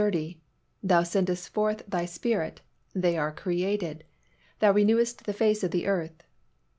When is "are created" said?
3.19-3.97